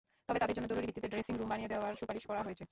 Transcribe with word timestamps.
তবে 0.27 0.39
তাদের 0.41 0.55
জন্য 0.57 0.67
জরুরি 0.71 0.87
ভিত্তিতে 0.89 1.11
ড্রেসিংরুম 1.11 1.47
বানিয়ে 1.53 1.71
দেওয়ার 1.73 1.93
সুপারিশ 2.01 2.23
করা 2.29 2.41
হয়েছে। 2.45 2.63